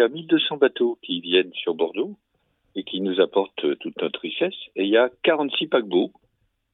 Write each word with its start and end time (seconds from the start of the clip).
y 0.00 0.04
a 0.04 0.08
1200 0.08 0.56
bateaux 0.56 0.98
qui 1.02 1.20
viennent 1.20 1.52
sur 1.54 1.74
Bordeaux 1.74 2.16
et 2.74 2.84
qui 2.84 3.00
nous 3.00 3.20
apportent 3.20 3.78
toute 3.78 4.00
notre 4.00 4.20
richesse. 4.20 4.54
Et 4.76 4.84
il 4.84 4.90
y 4.90 4.96
a 4.96 5.10
46 5.22 5.66
paquebots 5.68 6.12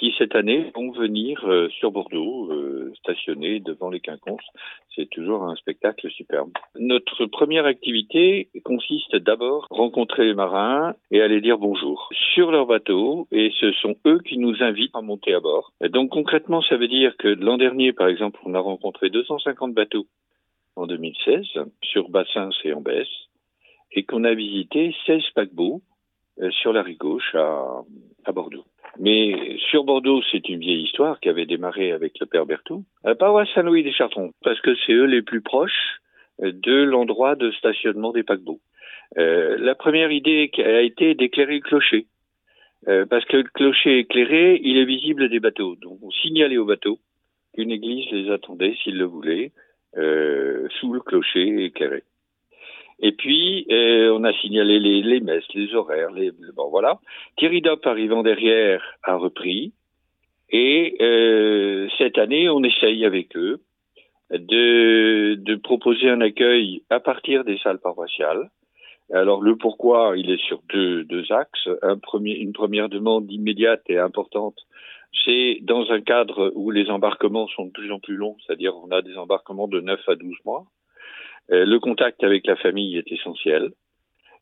qui 0.00 0.14
cette 0.16 0.34
année 0.34 0.70
vont 0.74 0.92
venir 0.92 1.44
euh, 1.44 1.68
sur 1.68 1.92
Bordeaux, 1.92 2.50
euh, 2.50 2.92
stationner 2.98 3.60
devant 3.60 3.90
les 3.90 4.00
quinconces. 4.00 4.40
C'est 4.96 5.08
toujours 5.10 5.44
un 5.44 5.54
spectacle 5.56 6.10
superbe. 6.10 6.52
Notre 6.78 7.26
première 7.26 7.66
activité 7.66 8.48
consiste 8.64 9.14
d'abord 9.16 9.66
à 9.70 9.74
rencontrer 9.74 10.24
les 10.24 10.34
marins 10.34 10.94
et 11.10 11.20
à 11.20 11.28
les 11.28 11.42
dire 11.42 11.58
bonjour 11.58 12.08
sur 12.32 12.50
leur 12.50 12.66
bateau 12.66 13.28
et 13.30 13.52
ce 13.60 13.72
sont 13.72 13.94
eux 14.06 14.20
qui 14.20 14.38
nous 14.38 14.62
invitent 14.62 14.94
à 14.94 15.02
monter 15.02 15.34
à 15.34 15.40
bord. 15.40 15.72
Donc 15.90 16.10
concrètement, 16.10 16.62
ça 16.62 16.76
veut 16.76 16.88
dire 16.88 17.16
que 17.18 17.28
l'an 17.28 17.58
dernier, 17.58 17.92
par 17.92 18.08
exemple, 18.08 18.40
on 18.44 18.54
a 18.54 18.60
rencontré 18.60 19.10
250 19.10 19.74
bateaux 19.74 20.06
en 20.76 20.86
2016 20.86 21.46
sur 21.82 22.08
Bassins 22.08 22.50
et 22.64 22.72
en 22.72 22.80
Besse 22.80 23.08
et 23.92 24.04
qu'on 24.04 24.24
a 24.24 24.34
visité 24.34 24.94
16 25.06 25.22
paquebots 25.34 25.82
euh, 26.40 26.50
sur 26.50 26.72
la 26.72 26.82
rive 26.82 26.98
gauche 26.98 27.34
à, 27.34 27.82
Bordeaux. 28.32 28.64
Mais 28.98 29.56
sur 29.70 29.84
Bordeaux, 29.84 30.22
c'est 30.30 30.48
une 30.48 30.60
vieille 30.60 30.84
histoire 30.84 31.18
qui 31.18 31.28
avait 31.28 31.46
démarré 31.46 31.90
avec 31.90 32.18
le 32.20 32.26
père 32.26 32.46
Berthoud. 32.46 32.84
À 33.04 33.14
Saint-Louis 33.54 33.82
des 33.82 33.92
Chartrons, 33.92 34.32
parce 34.42 34.60
que 34.60 34.74
c'est 34.86 34.92
eux 34.92 35.06
les 35.06 35.22
plus 35.22 35.40
proches 35.40 36.00
euh, 36.42 36.52
de 36.52 36.82
l'endroit 36.82 37.34
de 37.34 37.50
stationnement 37.52 38.12
des 38.12 38.22
paquebots. 38.22 38.60
Euh, 39.18 39.56
la 39.58 39.74
première 39.74 40.12
idée 40.12 40.50
a 40.58 40.82
été 40.82 41.14
d'éclairer 41.14 41.56
le 41.56 41.60
clocher. 41.60 42.06
Parce 43.10 43.26
que 43.26 43.36
le 43.36 43.42
clocher 43.42 43.98
éclairé, 43.98 44.58
il 44.64 44.78
est 44.78 44.86
visible 44.86 45.28
des 45.28 45.38
bateaux. 45.38 45.76
Donc 45.76 45.98
on 46.02 46.10
signalait 46.10 46.56
aux 46.56 46.64
bateaux 46.64 46.98
qu'une 47.52 47.70
église 47.70 48.10
les 48.10 48.30
attendait, 48.30 48.74
s'ils 48.82 48.96
le 48.96 49.04
voulaient, 49.04 49.52
sous 49.94 50.92
le 50.92 51.00
clocher 51.00 51.64
éclairé. 51.64 52.04
Et 53.02 53.12
puis, 53.12 53.66
euh, 53.70 54.12
on 54.12 54.24
a 54.24 54.32
signalé 54.34 54.78
les, 54.78 55.00
les, 55.00 55.20
messes, 55.20 55.48
les 55.54 55.74
horaires, 55.74 56.10
les, 56.10 56.32
bon 56.54 56.68
voilà. 56.68 57.00
Thierry 57.38 57.62
Dopp 57.62 57.86
arrivant 57.86 58.22
derrière 58.22 58.82
a 59.02 59.16
repris. 59.16 59.72
Et 60.50 60.96
euh, 61.00 61.88
cette 61.96 62.18
année, 62.18 62.50
on 62.50 62.62
essaye 62.62 63.06
avec 63.06 63.36
eux 63.36 63.60
de, 64.30 65.34
de 65.34 65.54
proposer 65.56 66.10
un 66.10 66.20
accueil 66.20 66.82
à 66.90 67.00
partir 67.00 67.44
des 67.44 67.56
salles 67.58 67.80
paroissiales. 67.80 68.50
Alors 69.12 69.42
le 69.42 69.56
pourquoi, 69.56 70.14
il 70.16 70.30
est 70.30 70.40
sur 70.46 70.60
deux, 70.68 71.04
axes. 71.30 71.68
Un 71.82 71.98
premier, 71.98 72.34
une 72.36 72.52
première 72.52 72.88
demande 72.88 73.30
immédiate 73.30 73.82
et 73.88 73.98
importante, 73.98 74.56
c'est 75.24 75.58
dans 75.62 75.90
un 75.90 76.00
cadre 76.00 76.52
où 76.54 76.70
les 76.70 76.88
embarquements 76.90 77.48
sont 77.48 77.66
de 77.66 77.72
plus 77.72 77.90
en 77.90 77.98
plus 77.98 78.16
longs, 78.16 78.36
c'est-à-dire 78.46 78.74
on 78.76 78.90
a 78.90 79.02
des 79.02 79.16
embarquements 79.16 79.68
de 79.68 79.80
9 79.80 80.00
à 80.08 80.14
12 80.14 80.36
mois. 80.44 80.64
Euh, 81.50 81.64
le 81.64 81.80
contact 81.80 82.22
avec 82.22 82.46
la 82.46 82.56
famille 82.56 82.96
est 82.96 83.10
essentiel. 83.10 83.70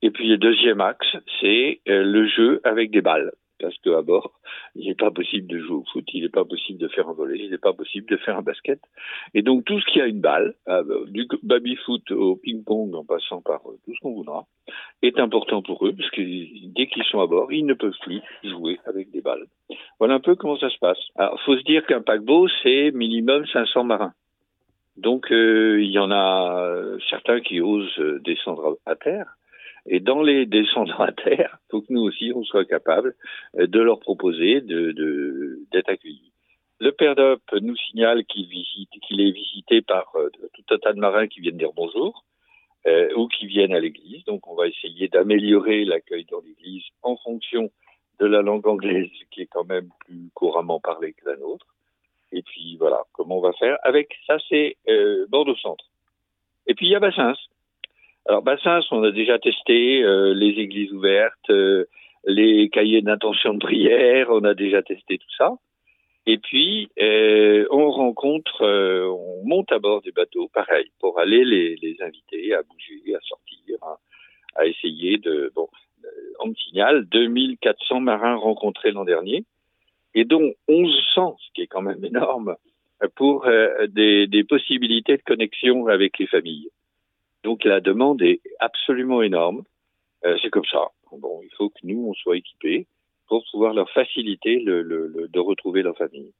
Et 0.00 0.10
puis 0.10 0.28
le 0.28 0.38
deuxième 0.38 0.80
axe, 0.80 1.06
c'est 1.40 1.80
euh, 1.88 2.02
le 2.02 2.26
jeu 2.26 2.60
avec 2.64 2.90
des 2.90 3.02
balles. 3.02 3.32
Parce 3.60 3.76
qu'à 3.78 4.02
bord, 4.02 4.32
il 4.74 4.88
n'est 4.88 4.94
pas 4.94 5.10
possible 5.10 5.46
de 5.46 5.58
jouer 5.58 5.76
au 5.76 5.84
foot, 5.92 6.04
il 6.12 6.22
n'est 6.22 6.28
pas 6.28 6.44
possible 6.44 6.78
de 6.78 6.88
faire 6.88 7.08
un 7.08 7.12
volet, 7.12 7.38
il 7.38 7.50
n'est 7.50 7.58
pas 7.58 7.72
possible 7.72 8.06
de 8.08 8.16
faire 8.18 8.36
un 8.36 8.42
basket. 8.42 8.80
Et 9.34 9.42
donc 9.42 9.64
tout 9.64 9.80
ce 9.80 9.86
qui 9.86 10.00
a 10.00 10.06
une 10.06 10.20
balle, 10.20 10.54
euh, 10.68 11.06
du 11.06 11.26
baby-foot 11.42 12.10
au 12.12 12.36
ping-pong 12.36 12.94
en 12.94 13.04
passant 13.04 13.40
par 13.40 13.62
tout 13.62 13.94
ce 13.94 14.00
qu'on 14.00 14.14
voudra, 14.14 14.46
est 15.02 15.18
important 15.18 15.62
pour 15.62 15.86
eux, 15.86 15.92
parce 15.92 16.10
que 16.10 16.22
dès 16.74 16.86
qu'ils 16.86 17.04
sont 17.04 17.20
à 17.20 17.26
bord, 17.26 17.52
ils 17.52 17.66
ne 17.66 17.74
peuvent 17.74 17.98
plus 18.02 18.20
jouer 18.42 18.78
avec 18.86 19.10
des 19.10 19.20
balles. 19.20 19.46
Voilà 19.98 20.14
un 20.14 20.20
peu 20.20 20.34
comment 20.34 20.58
ça 20.58 20.70
se 20.70 20.78
passe. 20.78 20.98
Alors, 21.16 21.40
faut 21.42 21.56
se 21.56 21.64
dire 21.64 21.86
qu'un 21.86 22.02
paquebot, 22.02 22.48
c'est 22.62 22.90
minimum 22.92 23.46
500 23.46 23.84
marins. 23.84 24.12
Donc 24.96 25.32
euh, 25.32 25.82
il 25.82 25.90
y 25.90 25.98
en 25.98 26.10
a 26.12 26.70
certains 27.10 27.40
qui 27.40 27.60
osent 27.60 27.98
descendre 28.22 28.78
à 28.86 28.94
terre. 28.94 29.36
Et 29.86 30.00
dans 30.00 30.22
les 30.22 30.46
descendants 30.46 31.00
à 31.00 31.12
terre, 31.12 31.58
faut 31.70 31.82
que 31.82 31.92
nous 31.92 32.02
aussi 32.02 32.32
on 32.34 32.44
soit 32.44 32.64
capable 32.64 33.14
de 33.54 33.80
leur 33.80 34.00
proposer 34.00 34.60
de, 34.60 34.92
de, 34.92 35.60
d'être 35.72 35.90
accueillis. 35.90 36.32
Le 36.80 36.90
père 36.92 37.14
d'Op 37.14 37.40
nous 37.60 37.76
signale 37.76 38.24
qu'il 38.24 38.48
qu'il 38.48 39.20
est 39.20 39.30
visité 39.30 39.80
par 39.80 40.12
euh, 40.16 40.28
tout 40.52 40.74
un 40.74 40.78
tas 40.78 40.92
de 40.92 40.98
marins 40.98 41.28
qui 41.28 41.40
viennent 41.40 41.56
dire 41.56 41.72
bonjour 41.74 42.24
euh, 42.86 43.08
ou 43.16 43.28
qui 43.28 43.46
viennent 43.46 43.74
à 43.74 43.80
l'église. 43.80 44.24
Donc 44.24 44.48
on 44.48 44.54
va 44.54 44.66
essayer 44.66 45.08
d'améliorer 45.08 45.84
l'accueil 45.84 46.26
dans 46.30 46.40
l'église 46.40 46.82
en 47.02 47.16
fonction 47.16 47.70
de 48.20 48.26
la 48.26 48.42
langue 48.42 48.66
anglaise 48.66 49.08
qui 49.30 49.42
est 49.42 49.46
quand 49.46 49.64
même 49.64 49.88
plus 50.00 50.30
couramment 50.34 50.80
parlée 50.80 51.12
que 51.12 51.30
la 51.30 51.36
nôtre. 51.36 51.66
Et 52.32 52.42
puis 52.42 52.76
voilà, 52.76 53.04
comment 53.12 53.38
on 53.38 53.40
va 53.40 53.52
faire 53.52 53.78
avec 53.82 54.16
ça, 54.26 54.38
c'est 54.48 54.76
euh, 54.88 55.26
Bordeaux 55.28 55.56
Centre. 55.56 55.84
Et 56.66 56.74
puis 56.74 56.86
il 56.86 56.90
y 56.90 56.96
a 56.96 57.00
Bassins. 57.00 57.34
Alors 58.26 58.42
Bassins, 58.42 58.80
on 58.90 59.02
a 59.02 59.10
déjà 59.10 59.38
testé 59.38 60.02
euh, 60.02 60.32
les 60.34 60.60
églises 60.60 60.92
ouvertes, 60.92 61.50
euh, 61.50 61.84
les 62.26 62.70
cahiers 62.70 63.02
d'intention 63.02 63.54
de 63.54 63.58
prière, 63.58 64.28
on 64.30 64.44
a 64.44 64.54
déjà 64.54 64.82
testé 64.82 65.18
tout 65.18 65.34
ça. 65.36 65.52
Et 66.26 66.38
puis 66.38 66.88
euh, 67.00 67.66
on 67.70 67.90
rencontre, 67.90 68.62
euh, 68.62 69.06
on 69.08 69.46
monte 69.46 69.70
à 69.72 69.78
bord 69.78 70.00
des 70.00 70.12
bateaux, 70.12 70.48
pareil, 70.48 70.90
pour 71.00 71.18
aller 71.20 71.44
les, 71.44 71.76
les 71.76 71.96
inviter 72.00 72.54
à 72.54 72.62
bouger, 72.62 73.14
à 73.14 73.20
sortir, 73.20 73.76
à, 74.56 74.66
essayer 74.66 75.18
de. 75.18 75.52
Bon, 75.54 75.68
on 76.40 76.48
me 76.48 76.54
signale 76.54 77.04
2400 77.06 78.00
marins 78.00 78.36
rencontrés 78.36 78.92
l'an 78.92 79.04
dernier 79.04 79.44
et 80.14 80.24
dont 80.24 80.54
1100, 80.68 81.36
ce 81.38 81.52
qui 81.54 81.62
est 81.62 81.66
quand 81.66 81.82
même 81.82 82.02
énorme, 82.04 82.56
pour 83.16 83.46
euh, 83.46 83.86
des, 83.88 84.26
des, 84.26 84.44
possibilités 84.44 85.16
de 85.16 85.22
connexion 85.22 85.88
avec 85.88 86.18
les 86.18 86.26
familles. 86.26 86.70
Donc 87.44 87.64
la 87.64 87.80
demande 87.80 88.22
est 88.22 88.40
absolument 88.58 89.22
énorme. 89.22 89.62
Euh, 90.24 90.36
c'est 90.42 90.50
comme 90.50 90.64
ça. 90.64 90.88
Bon, 91.12 91.40
il 91.44 91.50
faut 91.56 91.68
que 91.68 91.78
nous, 91.84 92.08
on 92.08 92.14
soit 92.14 92.38
équipés 92.38 92.86
pour 93.28 93.44
pouvoir 93.52 93.74
leur 93.74 93.88
faciliter 93.90 94.58
le, 94.58 95.28
de 95.28 95.40
retrouver 95.40 95.82
leur 95.82 95.96
famille. 95.96 96.32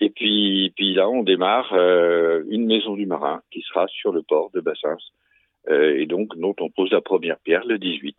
Et 0.00 0.10
puis, 0.10 0.72
puis 0.76 0.94
là, 0.94 1.08
on 1.08 1.22
démarre 1.22 1.72
euh, 1.72 2.44
une 2.48 2.66
maison 2.66 2.94
du 2.94 3.06
marin 3.06 3.42
qui 3.50 3.62
sera 3.62 3.86
sur 3.88 4.12
le 4.12 4.22
port 4.22 4.50
de 4.52 4.60
Bassins, 4.60 4.96
euh, 5.68 5.98
et 5.98 6.06
donc 6.06 6.36
dont 6.36 6.54
on 6.60 6.70
pose 6.70 6.90
la 6.92 7.00
première 7.00 7.38
pierre 7.38 7.64
le 7.64 7.78
18. 7.78 8.16